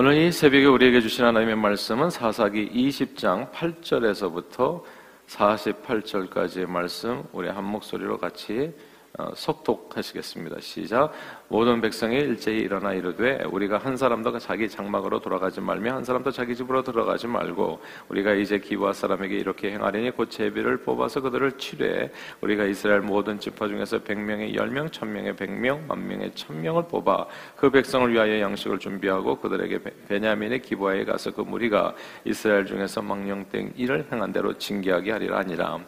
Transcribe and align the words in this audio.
오늘 0.00 0.16
이 0.16 0.30
새벽에 0.30 0.64
우리에게 0.64 1.00
주신 1.00 1.24
하나님의 1.24 1.56
말씀은 1.56 2.10
사사기 2.10 2.70
20장 2.70 3.50
8절에서부터 3.50 4.84
48절까지의 5.26 6.66
말씀 6.66 7.24
우리 7.32 7.48
한 7.48 7.64
목소리로 7.64 8.16
같이 8.16 8.72
어, 9.18 9.32
속독하시겠습니다. 9.34 10.60
시작. 10.60 11.12
모든 11.50 11.80
백성이 11.80 12.16
일제히 12.16 12.58
일어나 12.58 12.92
이르되 12.92 13.42
우리가 13.50 13.78
한 13.78 13.96
사람도 13.96 14.38
자기 14.38 14.68
장막으로 14.68 15.20
돌아가지 15.20 15.62
말며 15.62 15.94
한 15.94 16.04
사람도 16.04 16.30
자기 16.30 16.54
집으로 16.54 16.82
들어가지 16.82 17.26
말고 17.26 17.80
우리가 18.08 18.34
이제 18.34 18.58
기부하 18.58 18.92
사람에게 18.92 19.34
이렇게 19.34 19.72
행하리니 19.72 20.10
곧 20.10 20.30
제비를 20.30 20.78
뽑아서 20.82 21.22
그들을 21.22 21.52
치뢰. 21.52 22.10
우리가 22.42 22.64
이스라엘 22.64 23.00
모든 23.00 23.40
지파 23.40 23.66
중에서 23.66 23.98
백명의 24.00 24.54
열명 24.54 24.90
천명의 24.90 25.36
백명 25.36 25.86
만명의 25.88 26.32
천명을 26.34 26.84
뽑아 26.88 27.26
그 27.56 27.70
백성을 27.70 28.12
위하여 28.12 28.40
양식을 28.40 28.78
준비하고 28.78 29.36
그들에게 29.36 29.80
베냐민의 30.08 30.60
기부하에 30.60 31.06
가서 31.06 31.30
그 31.30 31.40
무리가 31.40 31.94
이스라엘 32.26 32.66
중에서 32.66 33.00
망령된 33.00 33.72
일을 33.76 34.06
행한 34.12 34.32
대로 34.32 34.52
징계하게 34.58 35.12
하리라 35.12 35.38
아니라. 35.38 35.78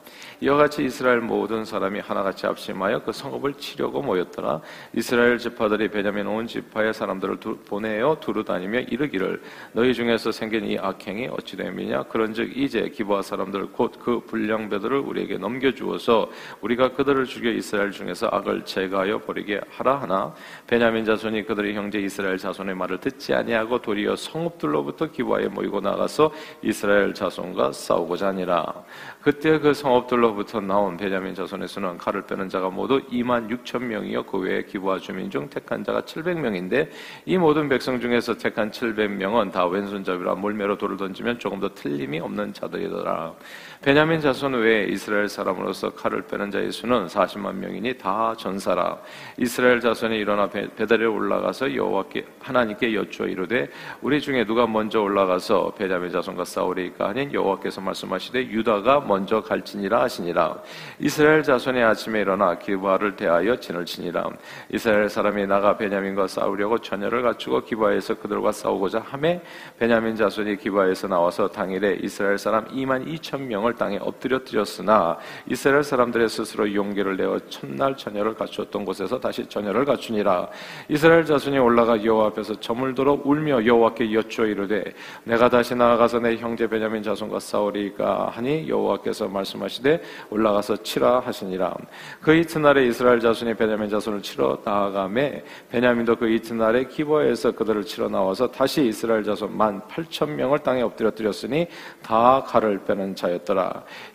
이와 0.41 0.57
같이 0.57 0.85
이스라엘 0.85 1.21
모든 1.21 1.67
사람이 1.67 2.01
하나같이 2.01 2.47
합심하여 2.47 3.03
그 3.03 3.13
성읍을 3.13 3.55
치려고 3.55 4.01
모였더라. 4.01 4.63
이스라엘 4.95 5.39
지파들이 5.51 5.89
베냐민 5.89 6.27
온 6.27 6.47
지파의 6.47 6.95
사람들을 6.95 7.41
두, 7.41 7.57
보내어 7.59 8.19
두루 8.21 8.45
다니며 8.45 8.81
이르기를 8.81 9.41
너희 9.73 9.93
중에서 9.95 10.31
생긴 10.33 10.67
이 10.67 10.79
악행이 10.79 11.29
어찌 11.29 11.57
됨이냐? 11.57 12.05
그런즉 12.05 12.57
이제 12.57 12.89
기부하 12.89 13.23
사람들 13.23 13.73
곧 13.73 14.01
그 14.01 14.21
불량배들을 14.21 14.99
우리에게 14.99 15.39
넘겨 15.39 15.73
주어서 15.73 16.31
우리가 16.61 16.93
그들을 16.93 17.25
죽여 17.27 17.51
이스라엘 17.51 17.91
중에서 17.91 18.29
악을 18.33 18.65
제거하여 18.65 19.21
버리게 19.21 19.61
하라 19.69 20.01
하나? 20.01 20.35
베냐민 20.67 21.05
자손이 21.05 21.45
그들의 21.45 21.75
형제 21.75 22.01
이스라엘 22.01 22.39
자손의 22.39 22.75
말을 22.75 22.99
듣지 22.99 23.35
아니하고 23.35 23.81
도리어 23.81 24.17
성읍들로부터 24.17 25.11
기부하에 25.11 25.49
모이고 25.49 25.81
나가서 25.81 26.33
이스라엘 26.63 27.13
자손과 27.13 27.73
싸우고자 27.73 28.29
하니라. 28.29 28.85
그때 29.21 29.59
그 29.59 29.75
성읍들로부터 29.75 30.61
나온 30.61 30.97
베냐민 30.97 31.35
자손의 31.35 31.69
수는 31.69 31.99
칼을 31.99 32.23
빼는 32.23 32.49
자가 32.49 32.71
모두 32.71 33.01
2만 33.09 33.51
6천 33.51 33.83
명이요. 33.83 34.23
그 34.25 34.39
외에 34.39 34.63
기부하 34.65 34.99
주민 34.99 35.31
중 35.31 35.40
택한 35.49 35.85
자가 35.85 36.03
700명인데 36.03 36.89
이 37.25 37.39
모든 37.39 37.69
백성 37.69 38.01
중에서 38.01 38.37
택한 38.37 38.71
700명은 38.71 39.53
다 39.53 39.67
왼손잡이라 39.67 40.35
몰매로 40.35 40.77
돌을 40.77 40.97
던지면 40.97 41.39
조금도 41.39 41.75
틀림이 41.75 42.21
없는 42.21 42.53
자들이더라. 42.53 43.35
베냐민 43.83 44.21
자손 44.21 44.53
외에 44.61 44.85
이스라엘 44.91 45.27
사람으로서 45.27 45.95
칼을 45.95 46.27
빼는 46.27 46.51
자의 46.51 46.71
수는 46.71 47.07
40만 47.07 47.55
명이니 47.55 47.97
다 47.97 48.35
전사라. 48.37 48.99
이스라엘 49.39 49.81
자손이 49.81 50.19
일어나 50.19 50.49
베델에 50.49 51.07
올라가서 51.07 51.75
여호와께 51.75 52.27
하나님께 52.41 52.95
여쭈어 52.95 53.27
이르되 53.29 53.71
우리 54.03 54.21
중에 54.21 54.45
누가 54.45 54.67
먼저 54.67 55.01
올라가서 55.01 55.73
베냐민 55.79 56.13
자손과 56.13 56.45
싸우리까 56.45 57.09
하니 57.09 57.33
여호와께서 57.33 57.81
말씀하시되 57.81 58.49
유다가 58.49 59.01
먼저 59.01 59.41
갈지니라 59.41 60.03
하시니라. 60.03 60.59
이스라엘 60.99 61.43
자손이 61.43 61.83
아침에 61.83 62.21
일어나 62.21 62.59
기부하를 62.59 63.17
대하여 63.17 63.57
진을 63.57 63.87
치니라. 63.87 64.29
이스라엘 64.69 65.09
사람이 65.09 65.47
나가 65.47 65.79
베냐민과 65.79 66.27
싸우려고 66.27 66.77
전열을 66.81 67.23
갖추고 67.23 67.63
기부하에서 67.65 68.17
그들과 68.17 68.53
싸우고자 68.53 69.03
하매 69.07 69.41
베냐민 69.79 70.17
자손이 70.17 70.59
기부하에서 70.59 71.09
나와서 71.09 71.49
당일에 71.49 71.99
이스라엘 72.03 72.37
사람 72.37 72.67
2만 72.67 73.07
2천 73.07 73.41
명을 73.41 73.70
땅에 73.75 73.99
엎드려 74.01 74.45
드렸으나 74.45 75.19
이스라엘 75.47 75.83
사람들의 75.83 76.29
스스로 76.29 76.73
용기를 76.73 77.17
내어 77.17 77.39
첫날 77.49 77.97
전열을 77.97 78.35
갖추었던 78.35 78.85
곳에서 78.85 79.19
다시 79.21 79.47
전열을 79.47 79.85
갖추니라. 79.85 80.49
이스라엘 80.89 81.25
자손이 81.25 81.59
올라가 81.59 82.03
여호와 82.03 82.29
앞에서 82.29 82.59
저물도록 82.61 83.27
울며 83.27 83.65
여호와께 83.65 84.13
여쭈어 84.13 84.47
이르되 84.47 84.85
내가 85.25 85.49
다시 85.49 85.75
나아가서 85.75 86.21
내 86.21 86.37
형제 86.37 86.67
베냐민 86.67 87.03
자손과 87.03 87.41
싸우리까 87.41 88.31
하니 88.33 88.69
여호와께서 88.69 89.29
말씀하시되 89.29 90.03
올라가서 90.31 90.83
치라 90.83 91.21
하시니라. 91.21 91.75
그 92.21 92.35
이튿날에 92.35 92.87
이스라엘 92.87 93.21
자손이 93.21 93.55
베냐민 93.55 93.89
자손을 93.89 94.23
치러 94.23 94.59
나아가매 94.65 95.43
베냐민도 95.71 96.17
그 96.17 96.29
이튿날에 96.29 96.85
기버에서 96.85 97.53
그들을 97.53 97.85
치러 97.85 98.09
나와서 98.09 98.51
다시 98.51 98.87
이스라엘 98.87 99.25
자손 99.25 99.57
만 99.57 99.81
8천 99.89 100.31
명을 100.31 100.61
땅에 100.61 100.83
엎드려 100.83 101.11
드렸으니 101.11 101.67
다 102.03 102.43
칼을 102.47 102.85
빼는 102.85 103.15
자였더라. 103.15 103.60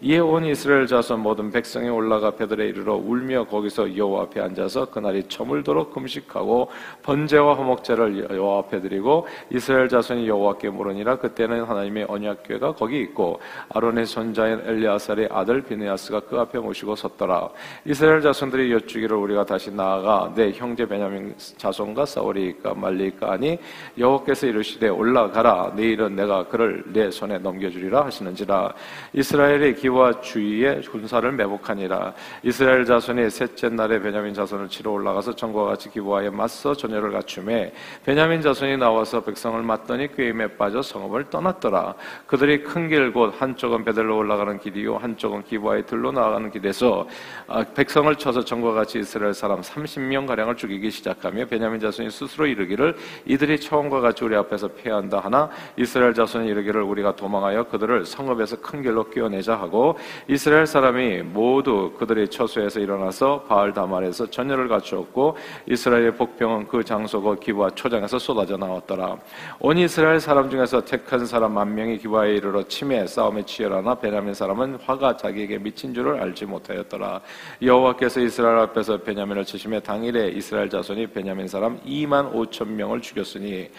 이에 0.01 0.19
온 0.19 0.45
이스라엘 0.45 0.87
자손 0.87 1.19
모든 1.19 1.51
백성이 1.51 1.89
올라가 1.89 2.31
베들에 2.31 2.67
이르러 2.67 2.95
울며 2.95 3.45
거기서 3.45 3.95
여호와 3.95 4.23
앞에 4.23 4.41
앉아서 4.41 4.85
그날이 4.85 5.23
저물도록 5.27 5.93
금식하고 5.93 6.69
번제와 7.03 7.53
허목제를 7.55 8.29
여호와 8.31 8.59
앞에 8.59 8.81
드리고 8.81 9.27
이스라엘 9.51 9.89
자손이 9.89 10.27
여호와께 10.27 10.69
물으니라. 10.69 11.17
그때는 11.17 11.63
하나님의 11.63 12.05
언약궤가 12.07 12.73
거기 12.73 13.01
있고 13.01 13.39
아론의 13.69 14.05
손자인 14.05 14.61
엘리아살의 14.65 15.29
아들 15.31 15.61
비느야스가 15.61 16.21
그 16.21 16.39
앞에 16.39 16.59
모시고 16.59 16.95
섰더라. 16.95 17.49
이스라엘 17.85 18.21
자손들이 18.21 18.71
여쭈기를 18.73 19.15
우리가 19.15 19.45
다시 19.45 19.71
나아가 19.71 20.31
내 20.35 20.51
형제 20.51 20.85
베냐민 20.85 21.35
자손과 21.57 22.05
싸우리까 22.05 22.73
말리까 22.73 23.31
하니 23.31 23.57
여호께서 23.97 24.47
이르시되 24.47 24.89
올라가라. 24.89 25.73
내일은 25.75 26.15
내가 26.15 26.47
그를 26.47 26.83
내 26.87 27.11
손에 27.11 27.37
넘겨주리라 27.37 28.05
하시는지라. 28.05 28.73
이스라엘 29.13 29.34
의 29.43 29.75
기와 29.75 30.21
주위에 30.21 30.81
군사를 30.81 31.31
매복하니라. 31.31 32.13
이스라엘 32.43 32.85
자손이 32.85 33.29
셋째 33.29 33.69
날에 33.69 33.99
베냐민 33.99 34.33
자손을 34.33 34.69
치러 34.69 34.91
올라가서 34.91 35.35
전과 35.35 35.65
같이 35.65 35.89
기부하에 35.89 36.29
맞서 36.29 36.75
전열을 36.75 37.11
갖춤에 37.11 37.73
베냐민 38.05 38.41
자손이 38.41 38.77
나와서 38.77 39.21
백성을 39.21 39.61
맞더니 39.61 40.15
꾀임에 40.15 40.57
빠져 40.57 40.81
성읍을 40.81 41.29
떠났더라. 41.29 41.95
그들이 42.27 42.63
큰 42.63 42.87
길 42.87 43.15
곧 43.15 43.33
한쪽은 43.39 43.85
베델로 43.85 44.17
올라가는 44.17 44.59
길이요 44.59 44.97
한쪽은 44.97 45.43
기부하에 45.43 45.83
들로 45.85 46.11
나아가는 46.11 46.51
길에서 46.51 47.07
아, 47.47 47.63
백성을 47.63 48.13
쳐서 48.15 48.43
전과 48.43 48.73
같이 48.73 48.99
이스라엘 48.99 49.33
사람 49.33 49.61
30명 49.61 50.27
가량을 50.27 50.57
죽이기 50.57 50.91
시작하며 50.91 51.45
베냐민 51.45 51.79
자손이 51.79 52.09
스스로 52.11 52.45
이르기를 52.45 52.95
이들이 53.25 53.59
처음과 53.59 54.01
같이 54.01 54.23
우리 54.25 54.35
앞에서 54.35 54.67
패한다 54.67 55.19
하나 55.19 55.49
이스라엘 55.77 56.13
자손이 56.13 56.47
이르기를 56.49 56.81
우리가 56.81 57.15
도망하여 57.15 57.63
그들을 57.65 58.05
성읍에서 58.05 58.57
큰 58.57 58.81
길로 58.81 59.09
끼워 59.09 59.24
내자 59.29 59.55
하고 59.55 59.97
이스라엘 60.27 60.65
사람이 60.65 61.23
모두 61.23 61.93
그들의 61.97 62.29
처소에서 62.29 62.79
일어나서 62.79 63.43
바알 63.43 63.73
다말에서 63.73 64.29
전열을 64.29 64.67
갖추었고 64.67 65.37
이스라엘의 65.67 66.15
복병은 66.15 66.67
그 66.67 66.83
장소고 66.83 67.35
기부와 67.35 67.71
초장에서 67.71 68.19
쏟아져 68.19 68.57
나왔더라 68.57 69.17
온 69.59 69.77
이스라엘 69.77 70.19
사람 70.19 70.49
중에서 70.49 70.83
택한 70.83 71.25
사람 71.25 71.53
만 71.53 71.73
명이 71.73 71.97
기부하에 71.99 72.33
이르러 72.35 72.63
침에 72.63 73.07
싸움에 73.07 73.43
치열하나 73.43 73.95
베냐민 73.95 74.33
사람은 74.33 74.79
화가 74.83 75.17
자기에게 75.17 75.59
미친 75.59 75.93
줄을 75.93 76.21
알지 76.21 76.45
못하였더라 76.45 77.21
여호와께서 77.61 78.21
이스라엘 78.21 78.57
앞에서 78.59 78.97
베냐민을 78.97 79.45
치심에 79.45 79.79
당일에 79.79 80.29
이스라엘 80.29 80.69
자손이 80.69 81.07
베냐민 81.07 81.47
사람 81.47 81.79
2만 81.81 82.33
5천 82.33 82.67
명을 82.67 83.01
죽였으니 83.01 83.69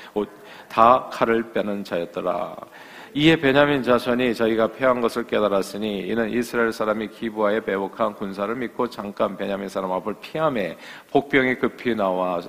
다 0.68 1.08
칼을 1.12 1.52
빼는 1.52 1.84
자였더라. 1.84 2.56
이에 3.16 3.34
베냐민 3.34 3.82
자손이 3.82 4.34
자기가 4.34 4.72
패한 4.72 5.00
것을 5.00 5.26
깨달았으니 5.26 6.00
이는 6.00 6.30
이스라엘 6.30 6.70
사람이 6.70 7.08
기부하에 7.08 7.60
배복한 7.60 8.12
군사를 8.12 8.54
믿고 8.54 8.90
잠깐 8.90 9.38
베냐민 9.38 9.70
사람 9.70 9.90
앞을 9.92 10.16
피함에 10.20 10.76
복병이 11.12 11.54
급히 11.54 11.94
나와 11.94 12.42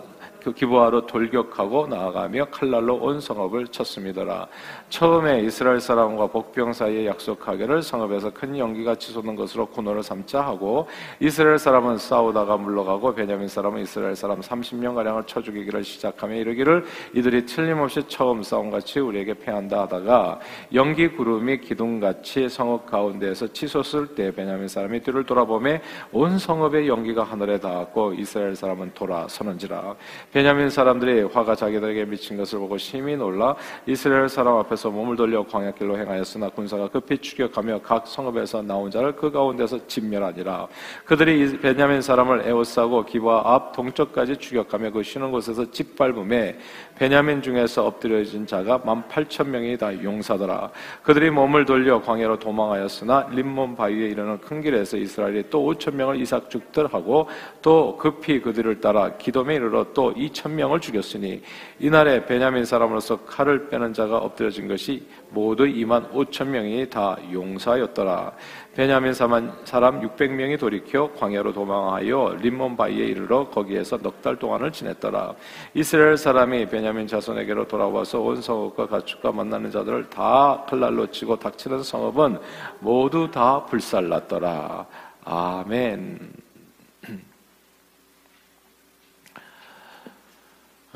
그 0.48 0.54
기부하러 0.54 1.06
돌격하고 1.08 1.88
나아가며 1.88 2.46
칼날로 2.46 2.96
온 2.96 3.20
성읍을 3.20 3.68
쳤습니다라. 3.68 4.48
처음에 4.88 5.42
이스라엘 5.42 5.82
사람과 5.82 6.28
복병 6.28 6.72
사이에 6.72 7.06
약속하기를 7.08 7.84
성읍에서 7.84 8.30
큰 8.30 8.58
연기가 8.58 8.96
치솟는 8.96 9.36
것으로 9.36 9.66
군호를 9.66 10.04
삼자 10.04 10.40
하고 10.40 10.88
이스라엘 11.20 11.58
사람은 11.58 11.98
싸우다가 11.98 12.56
물러가고 12.56 13.14
베냐민 13.14 13.50
사람은 13.50 13.82
이스라엘 13.82 14.16
사람 14.16 14.40
30명 14.40 14.96
가량을 14.96 15.24
쳐 15.26 15.42
죽이기를 15.42 15.84
시작하며 15.84 16.36
이르기를 16.36 16.86
이들이 17.14 17.46
틀림없이 17.46 18.04
처음 18.08 18.42
싸움 18.42 18.72
같이 18.72 19.02
우리에게 19.02 19.34
패한다 19.34 19.82
하다가 19.82 20.40
연기 20.74 21.10
구름이 21.10 21.60
기둥같이 21.60 22.48
성읍 22.48 22.86
가운데에서 22.86 23.52
치솟을 23.52 24.16
때 24.16 24.32
베냐민 24.32 24.70
사람이 24.70 25.02
뒤를 25.02 25.26
돌아보매 25.26 25.82
온 26.14 26.40
성읍의 26.40 26.88
연기가 26.88 27.24
하늘에 27.24 27.60
닿았고 27.60 28.14
이스라엘 28.14 28.56
사람은 28.56 28.92
돌아서는지라 28.94 29.96
베냐민 30.38 30.70
사람들이 30.70 31.24
화가 31.24 31.56
자기들에게 31.56 32.06
미친 32.06 32.38
것을 32.38 32.60
보고 32.60 32.78
심히 32.78 33.18
놀라 33.18 33.56
이스라엘 33.88 34.30
사람 34.30 34.58
앞에서 34.58 34.92
몸을 34.92 35.16
돌려 35.16 35.44
광야길로 35.44 35.98
행하였으나 35.98 36.50
군사가 36.50 36.90
급히 36.90 37.18
추격하며 37.18 37.80
각 37.82 38.06
성읍에서 38.06 38.62
나온 38.62 38.92
자를 38.92 39.16
그 39.16 39.32
가운데서 39.32 39.88
진멸하니라. 39.88 40.68
그들이 41.06 41.58
베냐민 41.58 42.04
사람을 42.04 42.44
에워싸고 42.46 43.06
기부와 43.06 43.56
앞 43.56 43.76
동쪽까지 43.76 44.38
추격하며 44.38 44.92
그 44.92 45.02
쉬는 45.02 45.32
곳에서 45.32 45.72
짓밟음에 45.72 46.60
베냐민 47.00 47.42
중에서 47.42 47.88
엎드려진 47.88 48.46
자가 48.46 48.78
만 48.86 49.08
팔천 49.08 49.50
명이 49.50 49.76
다 49.80 49.92
용사더라. 50.04 50.70
그들이 51.02 51.32
몸을 51.32 51.66
돌려 51.66 52.00
광야로 52.00 52.38
도망하였으나 52.38 53.30
림몬 53.32 53.76
바위에 53.76 54.10
이르는 54.10 54.40
큰 54.42 54.62
길에서 54.62 54.98
이스라엘이 54.98 55.46
또 55.50 55.66
오천 55.66 55.98
명을 55.98 56.22
이삭 56.22 56.52
죽들하고 56.52 57.28
또 57.64 57.98
급히 57.98 58.40
그들을 58.40 58.82
따라 58.82 59.18
기돔에 59.18 59.56
이르러 59.56 59.86
또 59.96 60.14
2천 60.30 60.52
명을 60.52 60.80
죽였으니 60.80 61.42
이날에 61.80 62.26
베냐민 62.26 62.66
사람으로서 62.66 63.26
칼을 63.26 63.70
빼는 63.70 63.94
자가 63.94 64.18
엎드려진 64.18 64.68
것이 64.68 65.08
모두 65.30 65.64
2만 65.66 66.12
5천 66.12 66.48
명이 66.48 66.90
다 66.90 67.18
용사였더라. 67.32 68.34
베냐민 68.76 69.14
사람 69.14 69.52
600명이 69.66 70.60
돌이켜 70.60 71.12
광야로 71.14 71.54
도망하여 71.54 72.38
림몬 72.42 72.78
바위에 72.78 73.06
이르러 73.08 73.50
거기에서 73.50 73.98
넉 73.98 74.22
달 74.22 74.36
동안을 74.36 74.72
지냈더라. 74.72 75.36
이스라엘 75.74 76.18
사람이 76.18 76.68
베냐민 76.68 77.08
자손에게로 77.08 77.68
돌아와서 77.68 78.20
온 78.22 78.42
성읍과 78.42 78.88
가축과 78.88 79.32
만나는 79.32 79.72
자들을 79.72 80.10
다 80.10 80.64
칼날로 80.68 81.08
치고 81.08 81.38
닥치는 81.38 81.84
성읍은 81.84 82.40
모두 82.80 83.30
다 83.32 83.66
불살랐더라. 83.66 84.86
아멘. 85.24 86.47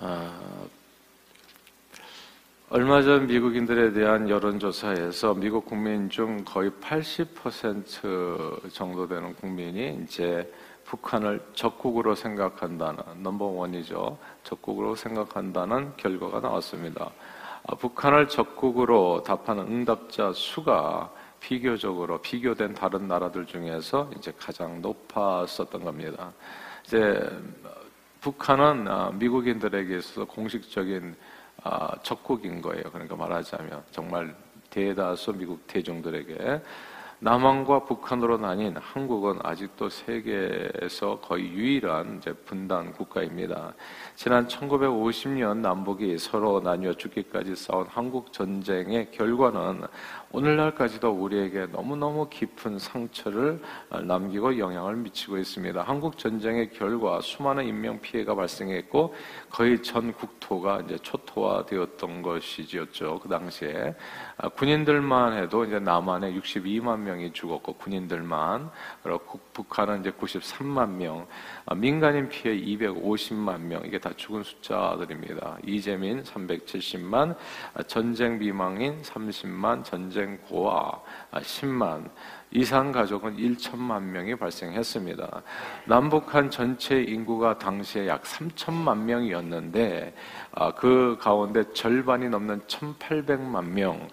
아, 0.04 0.34
얼마 2.72 3.04
전 3.04 3.28
미국인들에 3.28 3.94
대한 3.94 4.28
여론조사에서 4.28 5.36
미국 5.36 5.68
국민 5.68 6.10
중 6.10 6.44
거의 6.44 6.72
80% 6.72 8.74
정도 8.74 9.08
되는 9.08 9.36
국민이 9.36 10.00
이제 10.04 10.52
북한을 10.86 11.40
적국으로 11.54 12.16
생각한다는 12.16 13.22
넘버 13.22 13.46
원이죠. 13.46 14.18
적국으로 14.44 14.96
생각한다는 14.96 15.96
결과가 15.98 16.40
나왔습니다. 16.40 17.12
아, 17.68 17.76
북한을 17.76 18.28
적국으로 18.28 19.22
답하는 19.22 19.68
응답자 19.68 20.34
수가 20.34 21.12
비교적으로 21.40 22.18
비교된 22.22 22.74
다른 22.74 23.08
나라들 23.08 23.46
중에서 23.46 24.10
이제 24.18 24.34
가장 24.40 24.82
높았었던 24.82 25.84
겁니다. 25.84 26.34
이제 26.88 27.22
북한은 28.22 28.88
아, 28.88 29.12
미국인들에게 29.16 29.98
있어서 29.98 30.26
공식적인 30.26 31.16
아, 31.64 31.92
적국인 32.04 32.62
거예요. 32.62 32.84
그러니까 32.92 33.16
말하자면 33.16 33.84
정말 33.90 34.36
대다수 34.70 35.34
미국 35.34 35.66
대중들에게 35.66 36.62
남한과 37.24 37.86
북한으로 37.86 38.38
나뉜 38.38 38.76
한국은 38.78 39.40
아직도 39.44 39.90
세계에서 39.90 41.20
거의 41.20 41.52
유일한 41.52 42.22
분단 42.46 42.94
국가입니다. 42.94 43.74
지난 44.16 44.48
1950년 44.48 45.58
남북이 45.58 46.18
서로 46.18 46.60
나뉘어 46.62 46.94
죽기까지 46.94 47.56
싸운 47.56 47.86
한국 47.88 48.34
전쟁의 48.34 49.12
결과는 49.12 49.84
오늘날까지도 50.34 51.12
우리에게 51.12 51.68
너무너무 51.68 52.30
깊은 52.30 52.80
상처를 52.80 53.62
남기고 53.90 54.58
영향을 54.58 54.96
미치고 54.96 55.38
있습니다. 55.38 55.82
한국 55.82 56.18
전쟁의 56.18 56.72
결과 56.72 57.20
수많은 57.20 57.66
인명 57.66 58.00
피해가 58.00 58.34
발생했고 58.36 59.14
거의 59.50 59.84
전 59.84 60.14
국토가 60.14 60.80
이제 60.82 60.98
초토화되었던 61.00 62.22
것이지였죠. 62.22 63.20
그 63.22 63.28
당시에 63.28 63.94
아, 64.38 64.48
군인들만 64.48 65.34
해도 65.38 65.66
이제 65.66 65.80
남한에 65.80 66.34
62만 66.34 67.00
명이 67.00 67.34
죽었고 67.34 67.74
군인들만 67.74 68.72
그리고 69.04 69.40
북한은 69.52 70.00
이제 70.00 70.12
93만 70.12 70.92
명, 70.92 71.28
아, 71.66 71.76
민간인 71.76 72.30
피해 72.30 72.56
250만 72.56 73.60
명 73.60 73.84
이게 73.86 74.00
다 74.00 74.12
죽은 74.16 74.44
숫자들입니다. 74.44 75.58
이재민 75.66 76.24
370만, 76.24 77.36
아, 77.74 77.84
전쟁 77.84 78.40
비망인 78.40 79.02
30만, 79.02 79.84
전쟁 79.84 80.21
고아 80.48 81.02
10만, 81.34 82.10
이상 82.52 82.92
가족은 82.92 83.38
1천만 83.38 84.02
명이 84.04 84.36
발생했습니다. 84.36 85.42
남북한 85.86 86.50
전체 86.50 87.02
인구가 87.02 87.58
당시에 87.58 88.08
약 88.08 88.24
3천만 88.24 88.98
명이었는데 89.04 90.14
아, 90.52 90.74
그 90.74 91.18
가운데 91.20 91.64
절반이 91.74 92.28
넘는 92.30 92.60
1,800만 92.62 93.70
명, 93.70 94.08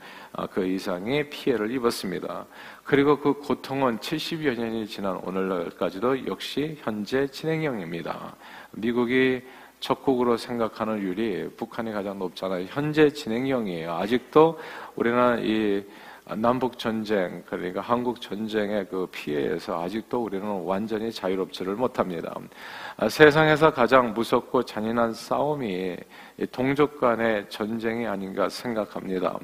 그 0.52 0.64
이상의 0.64 1.30
피해를 1.30 1.72
입었습니다. 1.72 2.46
그리고 2.84 3.18
그 3.18 3.34
고통은 3.34 3.98
70여 3.98 4.58
년이 4.58 4.86
지난 4.86 5.16
오늘날까지도 5.16 6.26
역시 6.26 6.78
현재 6.82 7.26
진행형입니다. 7.26 8.36
미국이 8.70 9.42
적국으로 9.80 10.36
생각하는 10.36 10.98
율이 11.00 11.50
북한이 11.56 11.92
가장 11.92 12.18
높잖아요. 12.18 12.66
현재 12.68 13.10
진행형이에요. 13.10 13.92
아직도 13.92 14.58
우리는 14.96 15.38
이 15.44 15.84
남북 16.36 16.78
전쟁 16.78 17.42
그러니까 17.46 17.80
한국 17.80 18.20
전쟁의 18.20 18.88
그 18.90 19.06
피해에서 19.10 19.82
아직도 19.82 20.22
우리는 20.22 20.46
완전히 20.64 21.10
자유롭지를 21.10 21.74
못합니다. 21.74 22.34
아, 22.98 23.08
세상에서 23.08 23.72
가장 23.72 24.12
무섭고 24.12 24.62
잔인한 24.64 25.14
싸움이 25.14 25.96
동족 26.52 27.00
간의 27.00 27.46
전쟁이 27.48 28.06
아닌가 28.06 28.48
생각합니다. 28.48 29.38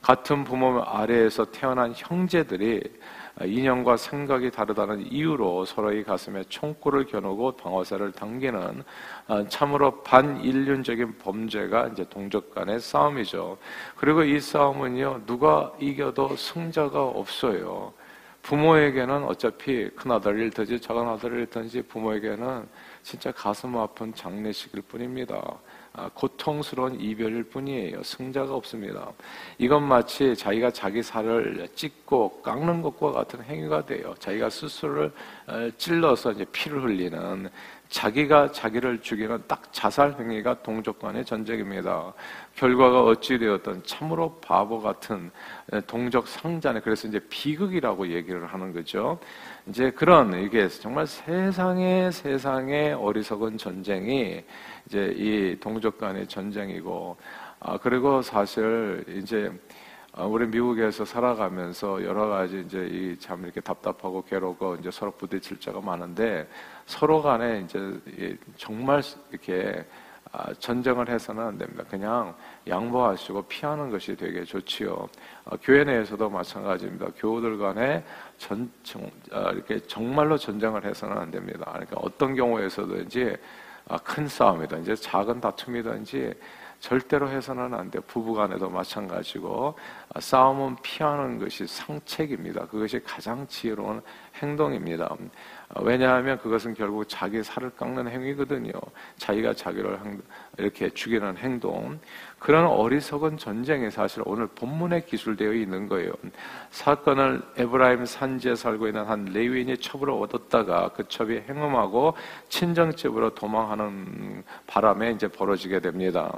같은 0.00 0.44
부모 0.44 0.80
아래에서 0.82 1.44
태어난 1.44 1.92
형제들이 1.94 2.80
인형과 3.44 3.96
생각이 3.96 4.50
다르다는 4.50 5.10
이유로 5.10 5.64
서로의 5.64 6.04
가슴에 6.04 6.42
총구를 6.48 7.06
겨누고 7.06 7.52
방어쇠를 7.52 8.12
당기는 8.12 8.82
아, 9.26 9.44
참으로 9.48 10.02
반인륜적인 10.02 11.18
범죄가 11.18 11.88
이제 11.88 12.04
동족 12.08 12.54
간의 12.54 12.80
싸움이죠. 12.80 13.56
그리고 13.96 14.22
이 14.22 14.38
싸움은요, 14.40 15.22
누가 15.26 15.72
이겨도 15.80 16.36
승자가 16.36 17.02
없어요. 17.02 17.92
부모에게는 18.42 19.24
어차피 19.24 19.88
큰 19.90 20.12
아들을 20.12 20.40
잃든지 20.40 20.80
작은 20.80 21.06
아들을 21.08 21.40
잃든지 21.40 21.82
부모에게는 21.82 22.66
진짜 23.02 23.32
가슴 23.32 23.76
아픈 23.76 24.14
장례식일 24.14 24.82
뿐입니다. 24.82 25.40
아, 25.92 26.08
고통스러운 26.14 27.00
이별일 27.00 27.44
뿐이에요. 27.44 28.02
승자가 28.04 28.54
없습니다. 28.54 29.10
이건 29.58 29.82
마치 29.82 30.36
자기가 30.36 30.70
자기 30.70 31.02
살을 31.02 31.68
찢고 31.74 32.42
깎는 32.42 32.80
것과 32.82 33.10
같은 33.10 33.42
행위가 33.42 33.86
돼요. 33.86 34.14
자기가 34.18 34.50
스스로를 34.50 35.12
찔러서 35.78 36.32
이제 36.32 36.44
피를 36.52 36.84
흘리는 36.84 37.50
자기가 37.88 38.52
자기를 38.52 39.02
죽이는 39.02 39.42
딱 39.48 39.72
자살 39.72 40.14
행위가 40.16 40.62
동족 40.62 41.00
간의 41.00 41.24
전쟁입니다. 41.24 42.12
결과가 42.54 43.02
어찌 43.02 43.36
되었던 43.36 43.82
참으로 43.84 44.38
바보 44.40 44.80
같은 44.80 45.32
동족 45.88 46.28
상잔에 46.28 46.78
그래서 46.80 47.08
이제 47.08 47.18
비극이라고 47.28 48.12
얘기를 48.12 48.46
하는 48.46 48.72
거죠. 48.72 49.18
이제 49.70 49.90
그런 49.92 50.34
이게 50.42 50.68
정말 50.68 51.06
세상에 51.06 52.10
세상에 52.10 52.90
어리석은 52.92 53.56
전쟁이 53.56 54.42
이제 54.86 55.14
이 55.16 55.56
동족 55.60 55.96
간의 55.98 56.26
전쟁이고 56.26 57.16
아 57.60 57.78
그리고 57.78 58.20
사실 58.20 59.04
이제 59.08 59.52
아, 60.12 60.24
우리 60.24 60.46
미국에서 60.48 61.04
살아가면서 61.04 62.02
여러 62.04 62.26
가지 62.28 62.60
이제 62.66 62.88
이 62.90 63.16
참 63.20 63.44
이렇게 63.44 63.60
답답하고 63.60 64.24
괴롭고 64.24 64.74
이제 64.80 64.90
서로 64.90 65.12
부딪힐 65.12 65.60
자가 65.60 65.80
많은데 65.80 66.48
서로 66.86 67.22
간에 67.22 67.60
이제 67.64 67.78
정말 68.56 69.02
이렇게 69.30 69.84
아, 69.84 70.09
전쟁을 70.58 71.08
해서는 71.08 71.42
안 71.42 71.58
됩니다. 71.58 71.82
그냥 71.90 72.34
양보하시고 72.68 73.42
피하는 73.42 73.90
것이 73.90 74.16
되게 74.16 74.44
좋지요. 74.44 75.08
아, 75.44 75.56
교회 75.60 75.82
내에서도 75.82 76.30
마찬가지입니다. 76.30 77.08
교우들 77.16 77.58
간에 77.58 78.04
전, 78.38 78.70
정, 78.82 79.10
이렇게 79.52 79.80
정말로 79.80 80.38
전쟁을 80.38 80.84
해서는 80.84 81.18
안 81.18 81.30
됩니다. 81.30 81.66
그러니까 81.72 81.96
어떤 82.00 82.34
경우에서든지 82.34 83.36
큰 84.04 84.28
싸움이든지 84.28 84.96
작은 84.96 85.40
다툼이든지 85.40 86.34
절대로 86.78 87.28
해서는 87.28 87.74
안 87.74 87.90
돼요. 87.90 88.02
부부 88.06 88.32
간에도 88.32 88.70
마찬가지고 88.70 89.74
싸움은 90.18 90.76
피하는 90.82 91.38
것이 91.38 91.66
상책입니다. 91.66 92.66
그것이 92.66 93.00
가장 93.00 93.46
지혜로운 93.46 94.00
행동입니다. 94.36 95.14
왜냐하면 95.76 96.38
그것은 96.38 96.74
결국 96.74 97.04
자기 97.08 97.42
살을 97.42 97.70
깎는 97.70 98.08
행위거든요. 98.08 98.72
자기가 99.18 99.54
자기를 99.54 99.98
이렇게 100.58 100.90
죽이는 100.90 101.36
행동. 101.36 101.98
그런 102.40 102.66
어리석은 102.66 103.36
전쟁이 103.36 103.90
사실 103.90 104.22
오늘 104.24 104.46
본문에 104.46 105.02
기술되어 105.02 105.52
있는 105.52 105.86
거예요. 105.86 106.10
사건을 106.70 107.42
에브라임 107.58 108.06
산지에 108.06 108.54
살고 108.54 108.86
있는 108.86 109.04
한 109.04 109.26
레위인이 109.26 109.76
첩으로 109.76 110.18
얻었다가 110.20 110.88
그 110.96 111.06
첩이 111.06 111.42
행음하고 111.46 112.14
친정집으로 112.48 113.34
도망하는 113.34 114.42
바람에 114.66 115.10
이제 115.10 115.28
벌어지게 115.28 115.80
됩니다. 115.80 116.32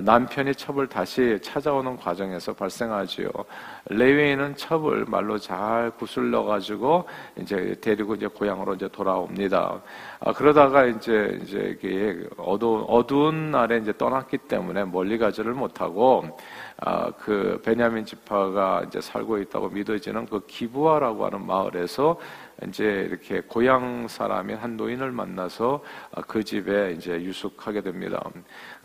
남편이 0.00 0.54
첩을 0.54 0.86
다시 0.86 1.36
찾아오는 1.42 1.96
과정에서 1.96 2.52
발생하지요. 2.52 3.28
레위인은 3.86 4.54
첩을 4.54 5.06
말로 5.06 5.38
잘 5.38 5.90
구슬러 5.98 6.44
가지고 6.44 7.04
이제 7.36 7.74
데리고 7.80 8.14
이제 8.14 8.28
고향으로 8.28 8.74
이제 8.74 8.86
돌아옵니다. 8.86 9.82
아, 10.20 10.32
그러다가 10.32 10.84
이제 10.84 11.36
이제 11.42 12.28
어두 12.36 12.86
어두운 12.88 13.50
날에 13.50 13.78
이제 13.78 13.92
떠났기 13.96 14.38
때문에 14.38 14.84
멀리 14.84 15.18
가지를 15.18 15.47
못하고 15.54 16.24
아, 16.80 17.10
그 17.10 17.60
베냐민 17.64 18.04
지파가 18.04 18.84
이제 18.86 19.00
살고 19.00 19.38
있다고 19.38 19.68
믿어지는 19.68 20.26
그 20.26 20.46
기부아라고 20.46 21.26
하는 21.26 21.44
마을에서 21.44 22.18
이제 22.66 23.06
이렇게 23.08 23.40
고향 23.40 24.06
사람인 24.06 24.56
한 24.56 24.76
노인을 24.76 25.10
만나서 25.10 25.82
아, 26.12 26.22
그 26.22 26.44
집에 26.44 26.92
이제 26.92 27.14
유숙하게 27.14 27.80
됩니다. 27.80 28.22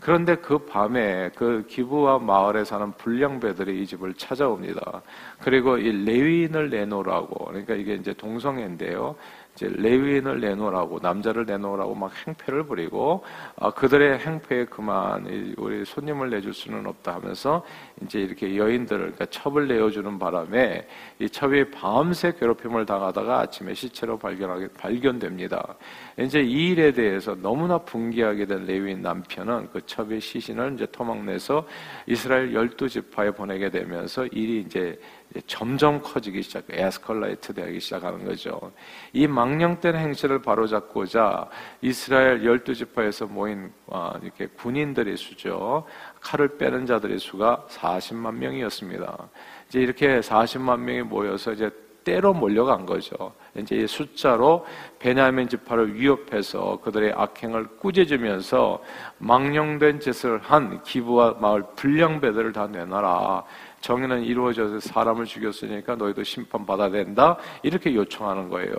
그런데 0.00 0.34
그 0.34 0.58
밤에 0.58 1.30
그 1.36 1.64
기부와 1.68 2.18
마을에 2.18 2.64
사는 2.64 2.90
불량배들이 2.92 3.82
이 3.82 3.86
집을 3.86 4.14
찾아옵니다. 4.14 5.02
그리고 5.40 5.78
이 5.78 6.04
레위인을 6.04 6.70
내놓으라고 6.70 7.44
그러니까 7.46 7.74
이게 7.74 7.94
이제 7.94 8.12
동성애인데요. 8.12 9.14
이제 9.54 9.68
레위인을 9.68 10.40
내놓으라고 10.40 10.98
남자를 11.00 11.46
내놓으라고 11.46 11.94
막 11.94 12.12
행패를 12.26 12.64
부리고 12.64 13.24
아, 13.56 13.70
그들의 13.70 14.18
행패에 14.18 14.64
그만 14.66 15.54
우리 15.56 15.84
손님을 15.84 16.30
내줄 16.30 16.52
수는 16.52 16.86
없다 16.86 17.14
하면서 17.14 17.64
이제 18.02 18.20
이렇게 18.20 18.56
여인들을 18.56 18.98
그러니까 18.98 19.26
첩을 19.26 19.68
내어주는 19.68 20.18
바람에 20.18 20.86
이 21.20 21.28
첩이 21.28 21.70
밤새 21.70 22.32
괴롭힘을 22.32 22.84
당하다가 22.84 23.40
아침에 23.40 23.72
시체로 23.72 24.18
발견하게 24.18 24.68
발견됩니다. 24.76 25.76
이제 26.18 26.40
이 26.40 26.70
일에 26.70 26.92
대해서 26.92 27.34
너무나 27.34 27.78
분개하게 27.78 28.46
된 28.46 28.66
레위인 28.66 29.02
남편은 29.02 29.68
그 29.72 29.80
첩의 29.86 30.20
시신을 30.20 30.74
이제 30.74 30.86
토막내서 30.86 31.66
이스라엘 32.06 32.52
열두 32.52 32.88
지파에 32.88 33.30
보내게 33.30 33.70
되면서 33.70 34.26
일이 34.26 34.60
이제 34.60 34.98
점점 35.46 36.00
커지기 36.00 36.42
시작, 36.42 36.64
에스컬레이트 36.68 37.52
되기 37.54 37.80
시작하는 37.80 38.24
거죠. 38.24 38.72
이 39.12 39.26
망령된 39.26 39.96
행실을 39.96 40.40
바로잡고자 40.42 41.48
이스라엘 41.80 42.44
열두 42.44 42.74
지파에서 42.74 43.26
모인 43.26 43.72
아, 43.90 44.18
이렇게 44.22 44.46
군인들의 44.46 45.16
수죠. 45.16 45.84
칼을 46.20 46.56
빼는 46.56 46.86
자들의 46.86 47.18
수가 47.18 47.66
40만 47.68 48.34
명이었습니다. 48.34 49.28
이제 49.68 49.80
이렇게 49.80 50.20
40만 50.20 50.78
명이 50.80 51.02
모여서 51.02 51.52
이제 51.52 51.70
때로 52.04 52.34
몰려간 52.34 52.86
거죠. 52.86 53.32
이제 53.56 53.76
이 53.76 53.86
숫자로 53.86 54.66
베냐민 54.98 55.48
지파를 55.48 55.94
위협해서 55.94 56.78
그들의 56.82 57.14
악행을 57.16 57.78
꾸짖으면서 57.78 58.82
망령된 59.18 60.00
짓을 60.00 60.38
한 60.38 60.82
기부와 60.82 61.36
마을 61.40 61.64
불량배들을 61.76 62.52
다 62.52 62.66
내놔라. 62.66 63.44
정의는 63.84 64.24
이루어져서 64.24 64.80
사람을 64.80 65.26
죽였으니까 65.26 65.96
너희도 65.96 66.24
심판받아야 66.24 66.90
된다. 66.90 67.36
이렇게 67.62 67.94
요청하는 67.94 68.48
거예요. 68.48 68.74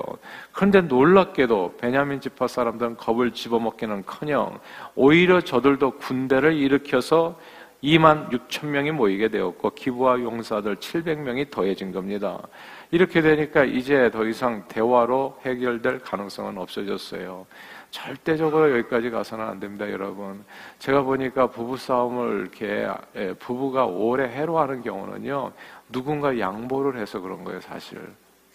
그런데 0.52 0.82
놀랍게도 0.82 1.76
베냐민 1.78 2.20
지파 2.20 2.48
사람들은 2.48 2.98
겁을 2.98 3.30
집어먹기는 3.30 4.04
커녕 4.08 4.60
오히려 4.96 5.42
저들도 5.42 5.92
군대를 6.00 6.54
일으켜서 6.54 7.40
2만 7.84 8.32
6천 8.32 8.66
명이 8.66 8.94
모이게 8.94 9.28
되었고 9.28 9.76
기부와 9.76 10.20
용사들 10.22 10.78
700명이 10.78 11.52
더해진 11.52 11.92
겁니다. 11.92 12.42
이렇게 12.90 13.22
되니까 13.22 13.64
이제 13.64 14.10
더 14.12 14.26
이상 14.26 14.68
대화로 14.68 15.38
해결될 15.46 16.00
가능성은 16.00 16.58
없어졌어요. 16.58 17.46
절대적으로 17.96 18.78
여기까지 18.78 19.10
가서는 19.10 19.46
안 19.46 19.58
됩니다, 19.58 19.90
여러분. 19.90 20.44
제가 20.80 21.04
보니까 21.04 21.48
부부 21.48 21.78
싸움을 21.78 22.42
이렇게 22.42 22.90
예, 23.16 23.34
부부가 23.36 23.86
오래 23.86 24.28
해로하는 24.28 24.82
경우는요, 24.82 25.54
누군가 25.94 26.38
양보를 26.38 27.00
해서 27.00 27.22
그런 27.22 27.46
거예요, 27.46 27.62
사실. 27.62 28.02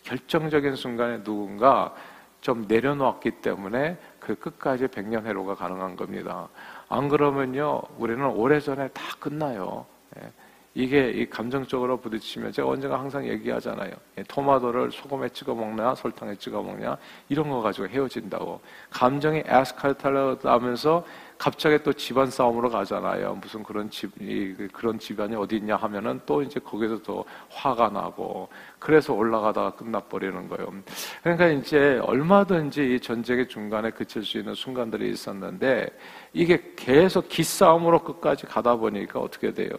결정적인 0.02 0.76
순간에 0.76 1.22
누군가 1.22 1.94
좀 2.42 2.66
내려놓았기 2.68 3.30
때문에 3.42 3.96
그 4.18 4.34
끝까지 4.34 4.88
백년 4.88 5.26
해로가 5.26 5.54
가능한 5.54 5.96
겁니다. 5.96 6.48
안 6.90 7.08
그러면요, 7.08 7.80
우리는 7.96 8.22
오래 8.26 8.60
전에 8.60 8.88
다 8.88 9.02
끝나요. 9.18 9.86
예. 10.76 10.82
이게 10.82 11.10
이 11.10 11.28
감정적으로 11.28 11.96
부딪히면 11.96 12.52
제가 12.52 12.68
언젠가 12.68 12.98
항상 12.98 13.26
얘기하잖아요. 13.26 13.90
예, 14.18 14.22
토마토를 14.22 14.92
소금에 14.92 15.28
찍어 15.30 15.54
먹냐, 15.54 15.94
설탕에 15.94 16.36
찍어 16.36 16.62
먹냐 16.62 16.96
이런 17.28 17.48
거 17.48 17.60
가지고 17.60 17.88
헤어진다고. 17.88 18.60
감정이 18.90 19.42
에스칼탈하면서 19.46 21.04
갑자기 21.38 21.82
또 21.82 21.92
집안 21.92 22.30
싸움으로 22.30 22.68
가잖아요. 22.68 23.38
무슨 23.40 23.62
그런 23.62 23.88
집, 23.88 24.14
그 24.18 24.68
그런 24.72 24.98
집안이 24.98 25.34
어디 25.34 25.56
있냐 25.56 25.74
하면은 25.74 26.20
또 26.26 26.42
이제 26.42 26.60
거기서 26.60 27.02
또 27.02 27.24
화가 27.48 27.88
나고 27.88 28.48
그래서 28.80 29.12
올라가다가 29.12 29.70
끝나버리는 29.72 30.48
거예요. 30.48 30.72
그러니까 31.22 31.46
이제 31.48 32.00
얼마든지 32.02 32.94
이 32.94 33.00
전쟁의 33.00 33.46
중간에 33.46 33.90
그칠 33.90 34.24
수 34.24 34.38
있는 34.38 34.54
순간들이 34.54 35.10
있었는데 35.10 35.88
이게 36.32 36.72
계속 36.76 37.28
기싸움으로 37.28 38.02
끝까지 38.02 38.46
가다 38.46 38.76
보니까 38.76 39.20
어떻게 39.20 39.52
돼요? 39.52 39.70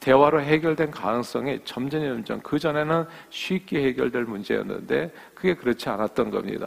대화로 0.00 0.42
해결된 0.42 0.90
가능성이 0.90 1.60
점점 1.64 2.02
점점 2.02 2.40
그 2.42 2.58
전에는 2.58 3.04
쉽게 3.30 3.84
해결될 3.84 4.24
문제였는데 4.24 5.10
그게 5.34 5.54
그렇지 5.54 5.88
않았던 5.88 6.30
겁니다. 6.30 6.66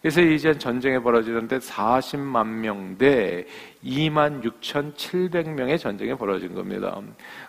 그래서 0.00 0.20
이제 0.20 0.56
전쟁이 0.56 0.98
벌어지는데 0.98 1.58
40만 1.58 2.46
명 2.46 2.96
대 2.98 3.46
2만 3.84 4.42
6,700명의 4.42 5.78
전쟁이 5.78 6.14
벌어진 6.14 6.54
겁니다. 6.54 7.00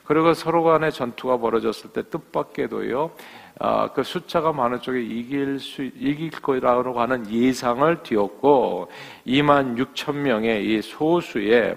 그리고 0.03 0.33
서로 0.33 0.63
간의 0.63 0.91
전투가 0.91 1.37
벌어졌을 1.37 1.91
때 1.91 2.03
뜻밖에도요, 2.09 3.11
아, 3.59 3.89
그 3.91 4.03
숫자가 4.03 4.53
많은 4.53 4.81
쪽에 4.81 5.01
이길 5.01 5.59
수, 5.59 5.81
이길 5.81 6.29
거라고 6.29 6.99
하는 6.99 7.29
예상을 7.29 8.03
뒤엎고 8.03 8.89
2만 9.25 9.77
6천 9.77 10.15
명의 10.15 10.65
이 10.65 10.81
소수의 10.81 11.75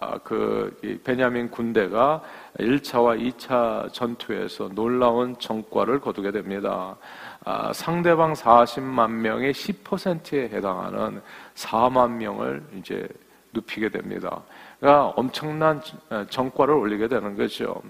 아, 0.00 0.18
그 0.18 1.00
베냐민 1.04 1.50
군대가 1.50 2.22
1차와 2.58 3.20
2차 3.32 3.92
전투에서 3.92 4.70
놀라운 4.72 5.36
정과를 5.38 6.00
거두게 6.00 6.30
됩니다. 6.32 6.96
아, 7.44 7.72
상대방 7.72 8.32
40만 8.32 9.10
명의 9.10 9.52
10%에 9.52 10.48
해당하는 10.48 11.20
4만 11.54 12.10
명을 12.12 12.62
이제 12.78 13.08
눕히게 13.52 13.90
됩니다. 13.90 14.42
그러니까 14.78 15.08
엄청난 15.16 15.80
정과를 16.28 16.74
올리게 16.74 17.08
되는 17.08 17.36
거죠. 17.36 17.82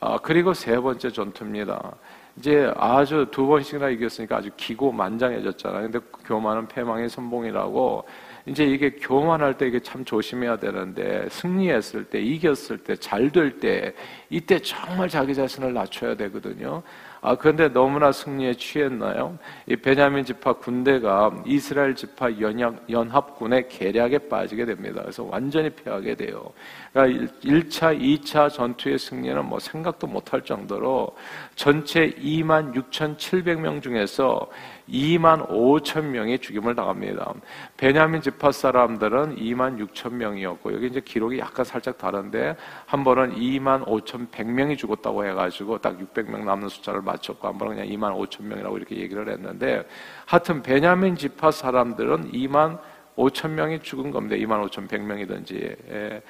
아, 0.00 0.18
그리고 0.22 0.54
세 0.54 0.78
번째 0.78 1.10
전투입니다. 1.10 1.94
이제 2.38 2.72
아주 2.76 3.26
두 3.32 3.46
번씩이나 3.46 3.88
이겼으니까 3.88 4.36
아주 4.36 4.50
기고만장해졌잖아요. 4.56 5.90
근데 5.90 5.98
교만은 6.24 6.68
패망의 6.68 7.08
선봉이라고 7.08 8.04
이제 8.46 8.64
이게 8.64 8.90
교만할 8.90 9.58
때 9.58 9.66
이게 9.66 9.80
참 9.80 10.04
조심해야 10.04 10.58
되는데 10.58 11.26
승리했을 11.30 12.04
때 12.04 12.20
이겼을 12.20 12.78
때 12.78 12.94
잘 12.96 13.30
될 13.30 13.58
때 13.58 13.92
이때 14.30 14.58
정말 14.60 15.08
자기 15.08 15.34
자신을 15.34 15.72
낮춰야 15.74 16.14
되거든요. 16.16 16.82
아, 17.20 17.34
그런데 17.34 17.68
너무나 17.68 18.12
승리에 18.12 18.54
취했나요? 18.54 19.36
이 19.66 19.74
베냐민 19.76 20.24
지파 20.24 20.54
군대가 20.54 21.30
이스라엘 21.44 21.94
지파 21.94 22.38
연합, 22.40 22.74
연합군의 22.88 23.68
계략에 23.68 24.18
빠지게 24.28 24.64
됩니다. 24.64 25.02
그래서 25.02 25.24
완전히 25.24 25.68
패하게 25.70 26.14
돼요. 26.14 26.52
그러니까 26.92 27.28
1차, 27.42 27.98
2차 27.98 28.50
전투의 28.50 28.98
승리는 28.98 29.44
뭐 29.44 29.58
생각도 29.58 30.06
못할 30.06 30.42
정도로 30.42 31.14
전체 31.56 32.10
2만 32.10 32.74
6,700명 32.74 33.82
중에서 33.82 34.48
2만 34.90 35.48
5천 35.48 36.04
명이 36.04 36.38
죽임을 36.38 36.74
당합니다. 36.74 37.34
베냐민 37.76 38.22
지파 38.22 38.52
사람들은 38.52 39.36
2만 39.36 39.78
6천 39.86 40.14
명이었고 40.14 40.72
여기 40.72 40.86
이제 40.86 41.00
기록이 41.00 41.38
약간 41.38 41.64
살짝 41.64 41.98
다른데 41.98 42.56
한 42.86 43.04
번은 43.04 43.34
2만 43.36 43.84
5천 43.84 44.30
100명이 44.30 44.78
죽었다고 44.78 45.24
해가지고 45.26 45.78
딱 45.78 45.98
600명 45.98 46.44
남는 46.44 46.68
숫자를 46.68 47.02
맞췄고 47.02 47.46
한 47.46 47.58
번은 47.58 47.76
그냥 47.76 47.88
2만 47.88 48.16
5천 48.18 48.44
명이라고 48.44 48.76
이렇게 48.78 48.96
얘기를 48.96 49.28
했는데 49.28 49.86
하여튼 50.26 50.62
베냐민 50.62 51.16
지파 51.16 51.50
사람들은 51.50 52.32
2만 52.32 52.78
5천 53.16 53.50
명이 53.50 53.80
죽은 53.80 54.10
겁니다. 54.10 54.36
2만 54.36 54.66
5천 54.68 54.88
100명이든지. 54.88 55.54
예. 55.90 56.22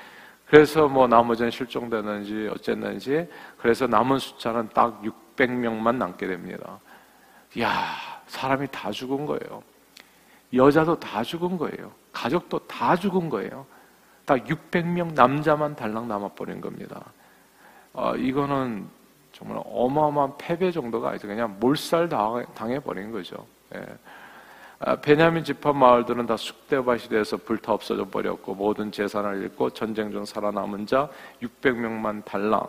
그래서 0.46 0.88
뭐 0.88 1.06
나머지는 1.06 1.50
실종되는지 1.50 2.48
어쨌는지 2.50 3.28
그래서 3.58 3.86
남은 3.86 4.18
숫자는 4.18 4.70
딱 4.72 5.02
600명만 5.02 5.96
남게 5.96 6.26
됩니다. 6.26 6.80
야 7.60 7.96
사람이 8.26 8.68
다 8.70 8.90
죽은 8.90 9.26
거예요. 9.26 9.62
여자도 10.54 10.98
다 10.98 11.22
죽은 11.22 11.58
거예요. 11.58 11.92
가족도 12.12 12.58
다 12.66 12.96
죽은 12.96 13.28
거예요. 13.28 13.66
딱 14.24 14.44
600명 14.44 15.14
남자만 15.14 15.74
달랑 15.74 16.08
남아버린 16.08 16.60
겁니다. 16.60 17.02
어, 17.92 18.14
이거는 18.14 18.86
정말 19.32 19.62
어마어마한 19.64 20.34
패배 20.38 20.70
정도가 20.70 21.10
아니죠. 21.10 21.28
그냥 21.28 21.56
몰살 21.60 22.08
당해버린 22.54 23.12
거죠. 23.12 23.46
예. 23.74 23.84
아, 24.80 24.94
베냐민 24.96 25.42
지파 25.42 25.72
마을들은 25.72 26.26
다 26.26 26.36
쑥대밭이 26.36 27.08
돼서 27.08 27.36
불타 27.36 27.72
없어져 27.72 28.04
버렸고 28.04 28.54
모든 28.54 28.92
재산을 28.92 29.42
잃고 29.42 29.70
전쟁 29.70 30.10
중 30.12 30.24
살아남은 30.24 30.86
자 30.86 31.08
600명만 31.42 32.24
달랑 32.24 32.64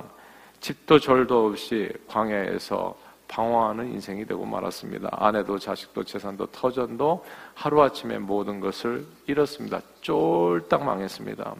집도 0.59 0.99
절도 0.99 1.47
없이 1.47 1.91
광야에서 2.07 2.95
방황하는 3.29 3.93
인생이 3.93 4.25
되고 4.25 4.43
말았습니다. 4.43 5.09
아내도 5.11 5.57
자식도 5.57 6.03
재산도 6.03 6.47
터전도 6.47 7.23
하루아침에 7.53 8.17
모든 8.17 8.59
것을 8.59 9.05
잃었습니다. 9.27 9.79
쫄딱 10.01 10.83
망했습니다. 10.83 11.55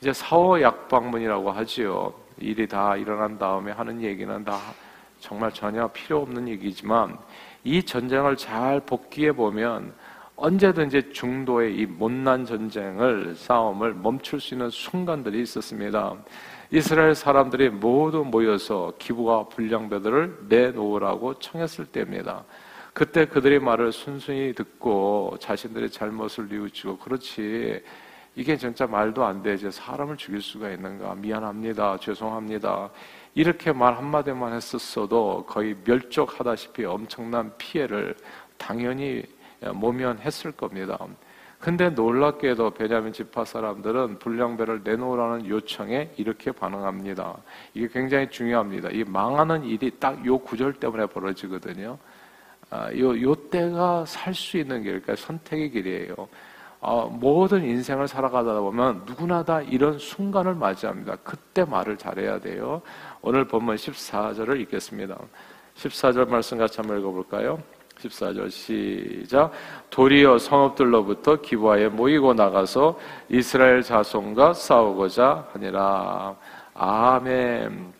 이제 0.00 0.12
사후 0.12 0.60
약방문이라고 0.60 1.50
하지요. 1.50 2.12
일이 2.38 2.68
다 2.68 2.96
일어난 2.96 3.38
다음에 3.38 3.72
하는 3.72 4.02
얘기는 4.02 4.44
다 4.44 4.58
정말 5.20 5.52
전혀 5.52 5.88
필요 5.88 6.20
없는 6.22 6.48
얘기지만 6.48 7.16
이 7.64 7.82
전쟁을 7.82 8.36
잘 8.36 8.80
복귀해 8.80 9.32
보면 9.32 9.94
언제든지 10.34 11.12
중도의 11.12 11.76
이 11.76 11.86
못난 11.86 12.44
전쟁을 12.44 13.34
싸움을 13.36 13.94
멈출 13.94 14.38
수 14.38 14.54
있는 14.54 14.68
순간들이 14.68 15.40
있었습니다. 15.40 16.14
이스라엘 16.70 17.14
사람들이 17.14 17.70
모두 17.70 18.24
모여서 18.24 18.92
기부와 18.98 19.48
불량배들을 19.48 20.46
내놓으라고 20.48 21.38
청했을 21.38 21.86
때입니다. 21.86 22.44
그때 22.92 23.26
그들의 23.26 23.60
말을 23.60 23.92
순순히 23.92 24.54
듣고 24.54 25.36
자신들의 25.38 25.90
잘못을 25.90 26.48
뉘우치고 26.48 26.98
그렇지 26.98 27.82
이게 28.34 28.56
진짜 28.56 28.86
말도 28.86 29.24
안 29.24 29.42
되지 29.42 29.70
사람을 29.70 30.16
죽일 30.16 30.42
수가 30.42 30.70
있는가 30.70 31.14
미안합니다 31.14 31.98
죄송합니다 31.98 32.90
이렇게 33.34 33.72
말 33.72 33.96
한마디만 33.96 34.54
했었어도 34.54 35.44
거의 35.46 35.76
멸족하다시피 35.84 36.84
엄청난 36.84 37.52
피해를 37.58 38.14
당연히 38.56 39.22
모면했을 39.74 40.52
겁니다. 40.52 40.98
근데 41.66 41.90
놀랍게도 41.90 42.74
베냐민 42.74 43.12
지파 43.12 43.44
사람들은 43.44 44.20
불량배를 44.20 44.82
내놓으라는 44.84 45.48
요청에 45.48 46.12
이렇게 46.16 46.52
반응합니다. 46.52 47.36
이게 47.74 47.88
굉장히 47.88 48.30
중요합니다. 48.30 48.90
이 48.90 49.02
망하는 49.02 49.64
일이 49.64 49.90
딱 49.98 50.24
요 50.24 50.38
구절 50.38 50.74
때문에 50.74 51.06
벌어지거든요. 51.06 51.98
아, 52.70 52.92
요, 52.92 53.20
요 53.20 53.34
때가 53.50 54.04
살 54.06 54.32
수 54.32 54.58
있는 54.58 54.84
길, 54.84 55.02
그러니까 55.02 55.16
선택의 55.16 55.70
길이에요. 55.72 56.14
아, 56.80 57.08
모든 57.10 57.64
인생을 57.64 58.06
살아가다 58.06 58.60
보면 58.60 59.02
누구나 59.04 59.42
다 59.42 59.60
이런 59.60 59.98
순간을 59.98 60.54
맞이합니다. 60.54 61.16
그때 61.24 61.64
말을 61.64 61.98
잘해야 61.98 62.38
돼요. 62.38 62.80
오늘 63.22 63.44
본문 63.44 63.74
14절을 63.74 64.60
읽겠습니다. 64.60 65.18
14절 65.74 66.28
말씀 66.28 66.58
같이 66.58 66.80
한번 66.80 67.00
읽어볼까요? 67.00 67.60
14절 68.08 68.50
시작. 68.50 69.52
도리어 69.90 70.38
성읍들로부터 70.38 71.40
기부하에 71.40 71.88
모이고 71.88 72.34
나가서 72.34 72.98
이스라엘 73.28 73.82
자손과 73.82 74.54
싸우고자 74.54 75.48
하니라. 75.52 76.36
아멘. 76.74 77.92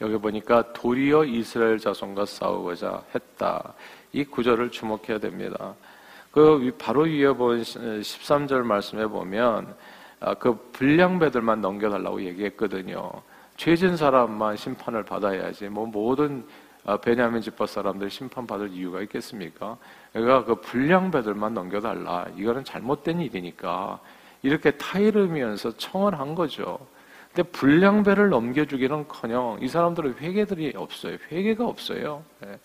여기 0.00 0.16
보니까 0.16 0.72
도리어 0.72 1.24
이스라엘 1.24 1.78
자손과 1.78 2.24
싸우고자 2.26 3.02
했다. 3.14 3.74
이 4.12 4.24
구절을 4.24 4.70
주목해야 4.70 5.18
됩니다. 5.18 5.74
그 6.30 6.72
바로 6.78 7.02
위에 7.02 7.32
본 7.32 7.62
13절 7.62 8.62
말씀에 8.62 9.06
보면 9.06 9.74
아, 10.20 10.34
그 10.34 10.54
불량배들만 10.72 11.60
넘겨달라고 11.60 12.22
얘기했거든요. 12.22 13.10
죄진 13.56 13.96
사람만 13.96 14.56
심판을 14.56 15.02
받아야지. 15.02 15.68
뭐 15.68 15.86
모든 15.86 16.44
아, 16.46 16.59
베냐민 17.02 17.42
집파 17.42 17.66
사람들 17.66 18.10
심판받을 18.10 18.70
이유가 18.70 19.02
있겠습니까? 19.02 19.76
그러니까 20.12 20.44
그 20.44 20.54
불량배들만 20.56 21.54
넘겨달라. 21.54 22.26
이거는 22.36 22.64
잘못된 22.64 23.20
일이니까 23.20 24.00
이렇게 24.42 24.70
타이르면서 24.72 25.76
청을 25.76 26.18
한 26.18 26.34
거죠. 26.34 26.78
근데 27.34 27.48
불량배를 27.50 28.30
넘겨주기는커녕 28.30 29.58
이 29.60 29.68
사람들은 29.68 30.16
회개들이 30.18 30.72
없어요. 30.76 31.16
회개가 31.30 31.64
없어요. 31.66 32.24
네. 32.40 32.58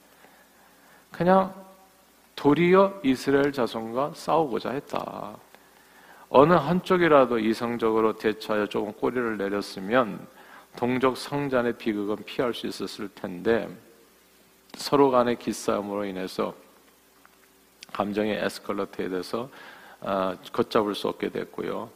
그냥 1.12 1.54
도리어 2.36 3.02
이스라엘 3.04 3.52
자손과 3.52 4.14
싸우고자 4.16 4.72
했다. 4.72 5.36
어느 6.30 6.54
한쪽이라도 6.54 7.40
이성적으로 7.40 8.18
대처하여 8.18 8.68
조금 8.68 8.92
꼬리를 8.94 9.38
내렸으면 9.38 10.28
동족 10.76 11.16
성잔의 11.16 11.78
비극은 11.78 12.18
피할 12.26 12.54
수 12.54 12.68
있었을 12.68 13.08
텐데 13.10 13.70
서로 14.76 15.12
간의 15.12 15.38
기싸움으로 15.38 16.06
인해서 16.06 16.54
감정의 17.94 18.44
에스컬러트에 18.44 19.10
대해서 19.10 19.50
아, 20.02 20.36
걷잡을 20.52 20.96
수 20.96 21.08
없게 21.08 21.30
됐고요. 21.30 21.90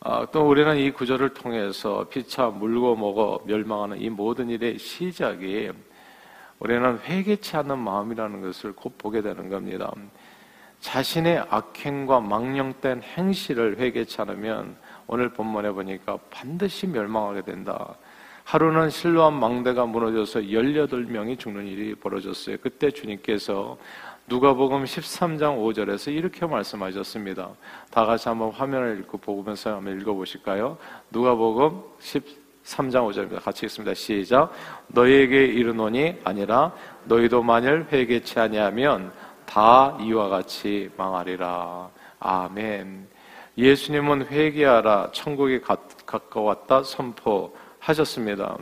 아, 0.00 0.26
또 0.32 0.48
우리는 0.48 0.76
이 0.76 0.90
구절을 0.90 1.34
통해서 1.34 2.06
피차 2.08 2.48
물고 2.48 2.96
먹어 2.96 3.42
멸망하는 3.44 4.00
이 4.00 4.10
모든 4.10 4.48
일의 4.48 4.78
시작이 4.78 5.70
우리는 6.58 6.98
회개치 6.98 7.56
않는 7.56 7.78
마음이라는 7.78 8.42
것을 8.42 8.72
곧 8.72 8.96
보게 8.98 9.22
되는 9.22 9.48
겁니다. 9.48 9.92
자신의 10.80 11.46
악행과 11.50 12.20
망령된 12.20 13.02
행실을 13.02 13.78
회개치 13.78 14.20
않으면 14.22 14.76
오늘 15.06 15.30
본문에 15.30 15.70
보니까 15.72 16.18
반드시 16.30 16.86
멸망하게 16.86 17.42
된다. 17.42 17.94
하루는 18.50 18.90
실로한 18.90 19.34
망대가 19.34 19.86
무너져서 19.86 20.40
18명이 20.40 21.38
죽는 21.38 21.68
일이 21.68 21.94
벌어졌어요. 21.94 22.56
그때 22.60 22.90
주님께서 22.90 23.78
누가복음 24.26 24.82
13장 24.82 25.56
5절에서 25.56 26.12
이렇게 26.12 26.44
말씀하셨습니다. 26.46 27.48
다 27.92 28.04
같이 28.04 28.28
한번 28.28 28.50
화면을 28.50 28.98
읽고 28.98 29.18
보면서 29.18 29.76
한번 29.76 30.00
읽어 30.00 30.14
보실까요? 30.14 30.78
누가복음 31.12 31.80
13장 32.00 33.08
5절입니다. 33.08 33.40
같이 33.40 33.66
읽습니다. 33.66 33.94
시작. 33.94 34.50
너희에게 34.88 35.44
이르노니 35.44 36.16
아니라 36.24 36.74
너희도 37.04 37.44
만일 37.44 37.86
회개치 37.92 38.40
아니하면 38.40 39.12
다 39.46 39.96
이와 40.00 40.28
같이 40.28 40.90
망하리라. 40.96 41.88
아멘. 42.18 43.06
예수님은 43.56 44.26
회개하라 44.26 45.10
천국이 45.12 45.60
가까웠다 45.60 46.82
선포 46.82 47.54
하셨습니다. 47.80 48.56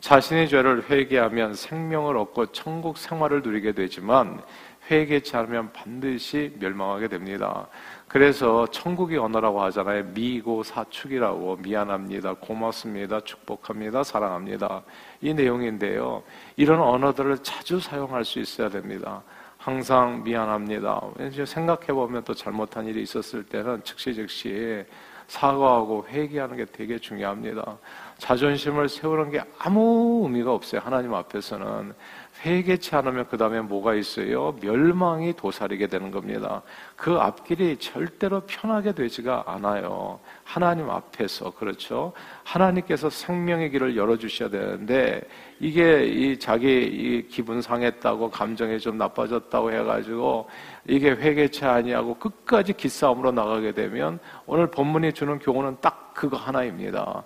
자신의 0.00 0.48
죄를 0.48 0.90
회개하면 0.90 1.54
생명을 1.54 2.16
얻고 2.16 2.46
천국 2.46 2.98
생활을 2.98 3.42
누리게 3.42 3.72
되지만 3.72 4.42
회개치 4.90 5.36
않으면 5.36 5.72
반드시 5.72 6.54
멸망하게 6.58 7.08
됩니다. 7.08 7.68
그래서 8.08 8.66
천국의 8.66 9.16
언어라고 9.18 9.62
하잖아요. 9.62 10.04
미고 10.06 10.62
사축이라고 10.62 11.56
미안합니다. 11.56 12.34
고맙습니다. 12.34 13.20
축복합니다. 13.20 14.02
사랑합니다. 14.02 14.82
이 15.20 15.32
내용인데요. 15.32 16.22
이런 16.56 16.80
언어들을 16.80 17.38
자주 17.38 17.78
사용할 17.78 18.24
수 18.24 18.40
있어야 18.40 18.68
됩니다. 18.68 19.22
항상 19.56 20.24
미안합니다. 20.24 21.00
왠지 21.16 21.46
생각해 21.46 21.86
보면 21.86 22.24
또 22.24 22.34
잘못한 22.34 22.84
일이 22.86 23.02
있었을 23.02 23.44
때는 23.44 23.82
즉시 23.84 24.12
즉시 24.12 24.84
사과하고 25.32 26.04
회개하는 26.08 26.58
게 26.58 26.66
되게 26.66 26.98
중요합니다. 26.98 27.78
자존심을 28.18 28.90
세우는 28.90 29.30
게 29.30 29.42
아무 29.58 30.20
의미가 30.24 30.52
없어요. 30.52 30.82
하나님 30.84 31.14
앞에서는. 31.14 31.94
회개치 32.44 32.96
않으면 32.96 33.26
그 33.28 33.36
다음에 33.36 33.60
뭐가 33.60 33.94
있어요? 33.94 34.56
멸망이 34.60 35.32
도사리게 35.34 35.86
되는 35.86 36.10
겁니다. 36.10 36.62
그 36.96 37.12
앞길이 37.14 37.76
절대로 37.76 38.40
편하게 38.40 38.92
되지가 38.92 39.44
않아요. 39.46 40.18
하나님 40.42 40.90
앞에서 40.90 41.52
그렇죠. 41.52 42.12
하나님께서 42.42 43.10
생명의 43.10 43.70
길을 43.70 43.96
열어주셔야 43.96 44.50
되는데 44.50 45.22
이게 45.60 46.04
이 46.04 46.38
자기 46.38 46.82
이 46.82 47.28
기분 47.28 47.62
상했다고 47.62 48.30
감정이 48.30 48.80
좀 48.80 48.98
나빠졌다고 48.98 49.72
해가지고 49.72 50.48
이게 50.88 51.10
회개치 51.10 51.64
아니하고 51.64 52.14
끝까지 52.14 52.72
기싸움으로 52.72 53.30
나가게 53.30 53.72
되면 53.72 54.18
오늘 54.46 54.68
본문이 54.68 55.12
주는 55.12 55.38
교훈은 55.38 55.76
딱 55.80 56.12
그거 56.14 56.36
하나입니다. 56.36 57.22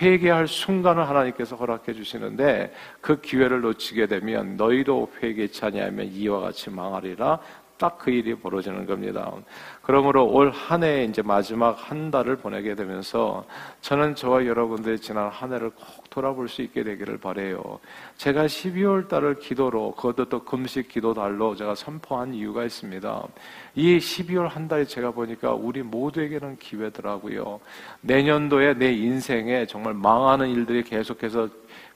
회개할 0.00 0.48
순간을 0.48 1.08
하나님께서 1.08 1.56
허락해 1.56 1.92
주시는데 1.92 2.72
그 3.00 3.20
기회를 3.20 3.60
놓치게 3.60 4.06
되면 4.06 4.56
너희도 4.56 5.12
회개치 5.22 5.64
아니하면 5.64 6.06
이와 6.06 6.40
같이 6.40 6.70
망하리라 6.70 7.38
딱 7.80 8.00
그 8.00 8.10
일이 8.10 8.34
벌어지는 8.34 8.86
겁니다. 8.86 9.30
그러므로 9.82 10.24
올 10.26 10.50
한해 10.50 11.04
이제 11.04 11.20
마지막 11.20 11.72
한 11.72 12.10
달을 12.10 12.36
보내게 12.36 12.74
되면서 12.74 13.44
저는 13.82 14.14
저와 14.14 14.46
여러분들의 14.46 14.98
지난 15.00 15.28
한 15.28 15.52
해를 15.52 15.70
꼭 15.70 16.08
돌아볼 16.08 16.48
수 16.48 16.62
있게 16.62 16.82
되기를 16.82 17.18
바래요. 17.18 17.78
제가 18.16 18.46
12월 18.46 19.08
달을 19.08 19.38
기도로 19.38 19.92
그것도 19.96 20.30
또 20.30 20.44
금식 20.44 20.88
기도 20.88 21.12
달로 21.12 21.54
제가 21.54 21.74
선포한 21.74 22.32
이유가 22.32 22.64
있습니다. 22.64 23.26
이 23.74 23.98
12월 23.98 24.48
한 24.48 24.66
달이 24.66 24.86
제가 24.86 25.10
보니까 25.10 25.52
우리 25.52 25.82
모두에게는 25.82 26.56
기회더라고요. 26.58 27.60
내년도에 28.00 28.74
내 28.74 28.92
인생에 28.92 29.66
정말 29.66 29.94
망하는 29.94 30.48
일들이 30.48 30.82
계속해서 30.82 31.48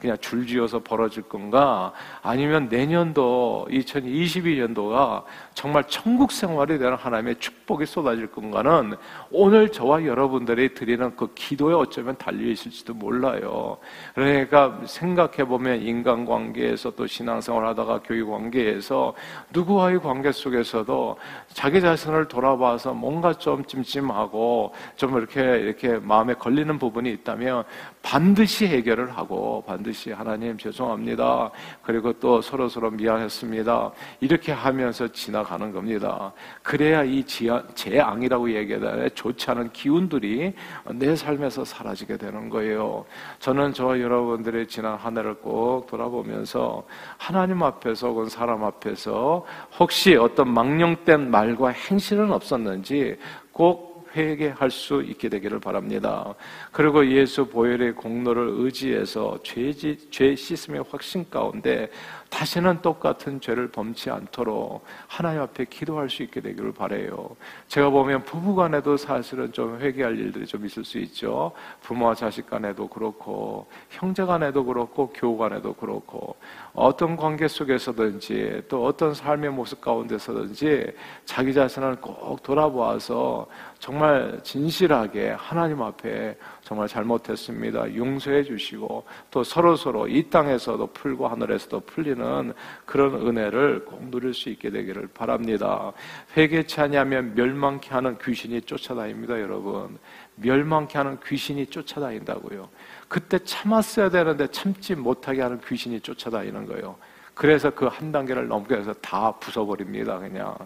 그냥 0.04 0.18
줄지어서 0.20 0.80
벌어질 0.80 1.22
건가? 1.22 1.90
아니면 2.20 2.68
내년도 2.68 3.66
2022년도가 3.70 5.22
정말 5.54 5.84
천국 5.88 6.30
생활이 6.30 6.76
되는 6.76 6.94
하나님의 6.94 7.36
축복이 7.36 7.86
쏟아질 7.86 8.30
건가는 8.30 8.96
오늘 9.30 9.72
저와 9.72 10.04
여러분들이 10.04 10.74
드리는 10.74 11.16
그 11.16 11.32
기도에 11.32 11.72
어쩌면 11.72 12.18
달려 12.18 12.46
있을지도 12.50 12.92
몰라요. 12.92 13.78
그러니까 14.14 14.78
생각해 14.84 15.46
보면 15.46 15.80
인간 15.80 16.26
관계에서 16.26 16.90
또 16.90 17.06
신앙생활 17.06 17.64
하다가 17.68 18.02
교육 18.04 18.30
관계에서 18.30 19.14
누구와의 19.54 20.00
관계 20.00 20.32
속에서도 20.32 21.16
자기 21.54 21.80
자신을 21.80 22.28
돌아봐서 22.28 22.92
뭔가 22.92 23.32
좀 23.32 23.64
찜찜하고 23.64 24.74
좀 24.96 25.16
이렇게 25.16 25.40
이렇게 25.40 25.96
마음에 25.96 26.34
걸리는 26.34 26.78
부분이 26.78 27.10
있다면 27.10 27.64
반드시 28.02 28.66
해결을 28.66 29.16
하고 29.16 29.64
반드시 29.66 29.93
하나님 30.12 30.56
죄송합니다. 30.56 31.50
그리고 31.82 32.12
또 32.12 32.40
서로 32.40 32.68
서로 32.68 32.90
미안했습니다. 32.90 33.90
이렇게 34.20 34.52
하면서 34.52 35.08
지나가는 35.08 35.72
겁니다. 35.72 36.32
그래야 36.62 37.02
이 37.02 37.24
재앙이라고 37.24 38.54
얘기하는 38.54 39.10
좋지 39.14 39.50
않은 39.50 39.72
기운들이 39.72 40.54
내 40.92 41.16
삶에서 41.16 41.64
사라지게 41.64 42.18
되는 42.18 42.48
거예요. 42.48 43.04
저는 43.38 43.72
저와 43.72 44.00
여러분들의 44.00 44.68
지난 44.68 44.96
한 44.96 45.16
해를 45.16 45.34
꼭 45.34 45.86
돌아보면서 45.86 46.84
하나님 47.16 47.62
앞에서 47.62 48.08
혹은 48.08 48.28
사람 48.28 48.62
앞에서 48.64 49.44
혹시 49.78 50.16
어떤 50.16 50.52
망령된 50.52 51.30
말과 51.30 51.68
행실은 51.68 52.32
없었는지 52.32 53.16
꼭 53.52 53.93
회개할 54.14 54.70
수 54.70 55.02
있게 55.02 55.28
되기를 55.28 55.60
바랍니다. 55.60 56.34
그리고 56.72 57.06
예수 57.06 57.46
보혈의 57.46 57.94
공로를 57.94 58.48
의지해서 58.58 59.38
죄지, 59.42 60.08
죄 60.10 60.34
씻음의 60.34 60.84
확신 60.90 61.28
가운데 61.28 61.90
다시는 62.34 62.82
똑같은 62.82 63.40
죄를 63.40 63.68
범치 63.68 64.10
않도록 64.10 64.84
하나님 65.06 65.40
앞에 65.42 65.66
기도할 65.66 66.10
수 66.10 66.24
있게 66.24 66.40
되기를 66.40 66.72
바래요. 66.72 67.36
제가 67.68 67.90
보면 67.90 68.24
부부 68.24 68.56
간에도 68.56 68.96
사실은 68.96 69.52
좀 69.52 69.78
회개할 69.78 70.18
일들이 70.18 70.44
좀 70.44 70.66
있을 70.66 70.84
수 70.84 70.98
있죠. 70.98 71.52
부모와 71.82 72.16
자식 72.16 72.50
간에도 72.50 72.88
그렇고 72.88 73.68
형제 73.88 74.24
간에도 74.24 74.64
그렇고 74.64 75.12
교우 75.14 75.38
간에도 75.38 75.74
그렇고 75.74 76.34
어떤 76.72 77.16
관계 77.16 77.46
속에서든지 77.46 78.64
또 78.68 78.84
어떤 78.84 79.14
삶의 79.14 79.50
모습 79.50 79.80
가운데서든지 79.80 80.92
자기 81.24 81.54
자신을 81.54 82.00
꼭 82.00 82.42
돌아보아서 82.42 83.46
정말 83.78 84.40
진실하게 84.42 85.36
하나님 85.38 85.82
앞에 85.82 86.36
정말 86.64 86.88
잘못했습니다. 86.88 87.94
용서해 87.94 88.42
주시고 88.42 89.04
또 89.30 89.44
서로 89.44 89.76
서로 89.76 90.08
이 90.08 90.30
땅에서도 90.30 90.86
풀고 90.88 91.28
하늘에서도 91.28 91.80
풀리는 91.80 92.54
그런 92.86 93.14
은혜를 93.14 93.84
꼭 93.84 94.10
누릴 94.10 94.32
수 94.32 94.48
있게 94.48 94.70
되기를 94.70 95.08
바랍니다. 95.08 95.92
회개치 96.36 96.80
아니하면 96.80 97.34
멸망케 97.34 97.90
하는 97.90 98.16
귀신이 98.18 98.62
쫓아다닙니다, 98.62 99.38
여러분. 99.40 99.98
멸망케 100.36 100.96
하는 100.96 101.18
귀신이 101.24 101.66
쫓아다닌다고요. 101.66 102.68
그때 103.08 103.38
참았어야 103.38 104.08
되는데 104.08 104.46
참지 104.50 104.94
못하게 104.94 105.42
하는 105.42 105.60
귀신이 105.60 106.00
쫓아다니는 106.00 106.66
거예요. 106.66 106.96
그래서 107.34 107.68
그 107.70 107.86
한 107.88 108.10
단계를 108.10 108.48
넘게 108.48 108.74
해서 108.74 108.94
다 108.94 109.34
부숴버립니다. 109.38 110.18
그냥 110.18 110.56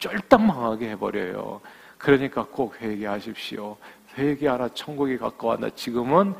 쫄딱 0.00 0.42
망하게 0.42 0.90
해버려요. 0.90 1.60
그러니까 1.96 2.44
꼭 2.50 2.80
회개하십시오. 2.82 3.76
회개하라 4.16 4.70
천국이 4.70 5.18
가까웠나 5.18 5.70
지금은 5.70 6.34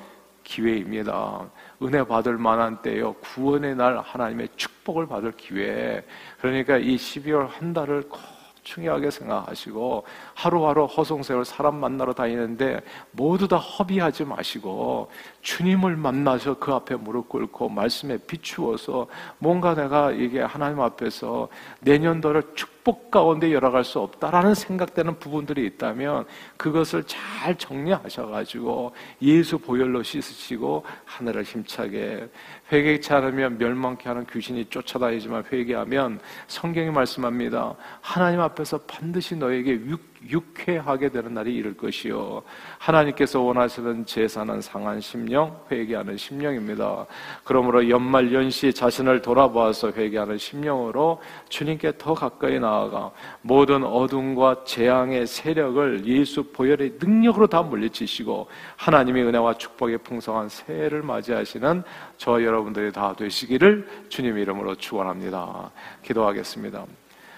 기회입니다. 0.45 1.51
은혜 1.83 2.05
받을 2.05 2.37
만한 2.37 2.81
때요. 2.83 3.15
구원의 3.15 3.77
날 3.77 3.99
하나님의 3.99 4.49
축복을 4.57 5.07
받을 5.07 5.33
기회. 5.33 6.05
그러니까 6.41 6.77
이 6.77 6.97
12월 6.97 7.49
한 7.49 7.73
달을 7.73 8.09
꼭 8.09 8.21
중요하게 8.63 9.11
생각하시고 9.11 10.05
하루하루 10.35 10.85
허송세월 10.85 11.45
사람 11.45 11.77
만나러 11.77 12.13
다니는데 12.13 12.81
모두 13.13 13.49
다 13.49 13.57
허비하지 13.57 14.25
마시고 14.25 15.11
주님을 15.43 15.97
만나서 15.97 16.59
그 16.59 16.73
앞에 16.73 16.97
무릎 16.97 17.29
꿇고 17.29 17.69
말씀에 17.69 18.19
비추어서 18.19 19.07
뭔가 19.39 19.75
내가 19.75 20.11
이게 20.11 20.41
하나님 20.41 20.81
앞에서 20.81 21.49
내년도를 21.81 22.43
축복 22.55 23.11
가운데 23.11 23.53
열어갈 23.53 23.85
수 23.85 24.01
없다라는 24.01 24.55
생각되는 24.55 25.19
부분들이 25.19 25.65
있다면 25.67 26.27
그것을 26.57 27.05
잘 27.05 27.57
정리하셔가지고 27.57 28.93
예수 29.23 29.59
보혈로 29.59 30.03
씻으시고 30.03 30.85
하늘을 31.05 31.45
힘차게 31.45 32.29
회개치 32.73 33.13
않으면 33.13 33.59
멸망케 33.59 34.09
하는 34.09 34.27
귀신이 34.27 34.65
쫓아다니지만 34.67 35.45
회개하면 35.53 36.21
성경이 36.49 36.91
말씀합니다. 36.91 37.75
하나님 38.01 38.41
앞에서 38.41 38.79
반드시 38.79 39.37
너에게 39.37 39.73
육 39.73 40.14
육회하게 40.29 41.11
되는 41.11 41.35
날이 41.35 41.55
이를 41.55 41.77
것이요. 41.77 42.43
하나님께서 42.79 43.41
원하시는 43.41 44.07
제사는 44.07 44.61
상한 44.61 45.01
심령, 45.01 45.59
회개하는 45.71 46.17
심령입니다. 46.17 47.07
그러므로 47.45 47.89
연말 47.89 48.33
연시 48.33 48.73
자신을 48.73 49.23
돌아보아서 49.23 49.91
회개하는 49.93 50.39
심령으로 50.39 51.21
주님께 51.49 51.95
더 51.99 52.15
가까이 52.15 52.59
나아가 52.59 53.11
모든 53.43 53.85
어둠과 53.85 54.65
재앙의 54.65 55.27
세력을 55.27 56.07
예수 56.07 56.45
보혈의 56.45 56.95
능력으로 57.01 57.47
다 57.47 57.63
물리치시고 57.63 58.49
하나님의 58.77 59.25
은혜와 59.25 59.55
축복의 59.55 59.99
풍성한 59.99 60.49
새해를 60.49 61.03
맞이하시는 61.03 61.83
저 62.17 62.43
여러분들이 62.43 62.93
다 62.93 63.15
되시기를 63.17 63.87
주님 64.09 64.39
이름으로 64.39 64.75
축원합니다. 64.77 65.71
기도하겠습니다. 66.03 66.87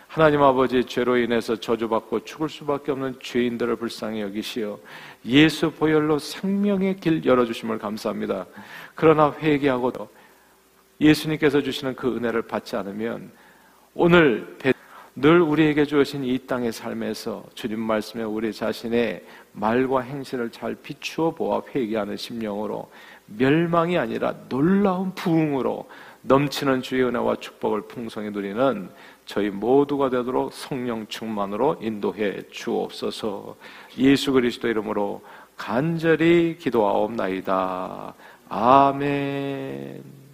하나님 0.08 0.42
아버지 0.42 0.84
죄로 0.84 1.16
인해서 1.16 1.56
저주받고 1.56 2.24
죽을 2.24 2.48
수밖에 2.48 2.92
없는 2.92 3.18
죄인들을 3.20 3.76
불쌍히 3.76 4.22
여기시어 4.22 4.78
예수 5.26 5.70
보혈로 5.70 6.18
생명의 6.18 6.96
길 6.96 7.24
열어주심을 7.24 7.78
감사합니다. 7.78 8.46
그러나 8.94 9.34
회개하고도 9.38 10.08
예수님께서 11.00 11.60
주시는 11.60 11.96
그 11.96 12.16
은혜를 12.16 12.42
받지 12.42 12.76
않으면 12.76 13.30
오늘 13.94 14.56
늘 15.18 15.40
우리에게 15.40 15.86
주신 15.86 16.24
이 16.24 16.38
땅의 16.38 16.72
삶에서 16.72 17.44
주님 17.54 17.80
말씀에 17.80 18.22
우리 18.22 18.52
자신의 18.52 19.24
말과 19.52 20.00
행실을 20.00 20.50
잘 20.50 20.74
비추어 20.74 21.30
보아 21.30 21.62
회개하는 21.74 22.18
심령으로 22.18 22.90
멸망이 23.24 23.96
아니라 23.96 24.34
놀라운 24.50 25.14
부흥으로 25.14 25.88
넘치는 26.20 26.82
주의 26.82 27.02
은혜와 27.02 27.36
축복을 27.36 27.82
풍성히 27.88 28.30
누리는 28.30 28.90
저희 29.26 29.50
모두가 29.50 30.08
되도록 30.08 30.52
성령 30.52 31.06
충만으로 31.08 31.76
인도해 31.80 32.42
주옵소서. 32.50 33.56
예수 33.98 34.32
그리스도 34.32 34.68
이름으로 34.68 35.20
간절히 35.56 36.56
기도하옵나이다. 36.58 38.14
아멘. 38.48 40.25